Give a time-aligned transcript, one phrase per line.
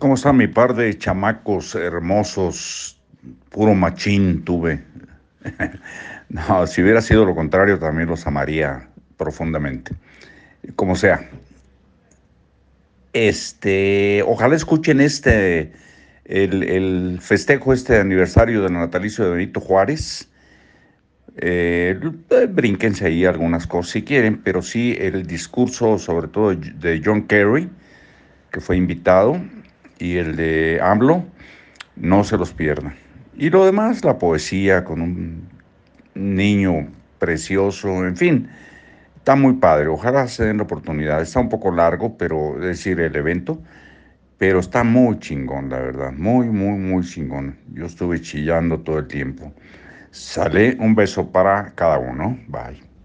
[0.00, 2.98] ¿Cómo está mi par de chamacos hermosos?
[3.50, 4.82] Puro machín tuve.
[6.30, 9.94] no, si hubiera sido lo contrario, también los amaría profundamente.
[10.74, 11.28] Como sea.
[13.12, 15.72] Este, ojalá escuchen este,
[16.24, 20.30] el, el festejo, este aniversario del natalicio de Benito Juárez.
[21.36, 22.00] Eh,
[22.48, 27.68] brínquense ahí algunas cosas si quieren, pero sí el discurso, sobre todo de John Kerry,
[28.50, 29.38] que fue invitado,
[30.00, 31.24] y el de AMLO,
[31.96, 32.94] no se los pierdan.
[33.36, 35.48] Y lo demás, la poesía con un
[36.14, 38.48] niño precioso, en fin,
[39.16, 39.88] está muy padre.
[39.88, 41.22] Ojalá se den la oportunidad.
[41.22, 43.62] Está un poco largo, pero es decir, el evento,
[44.38, 46.12] pero está muy chingón, la verdad.
[46.12, 47.58] Muy, muy, muy chingón.
[47.72, 49.52] Yo estuve chillando todo el tiempo.
[50.10, 52.38] Sale un beso para cada uno.
[52.48, 52.90] Bye.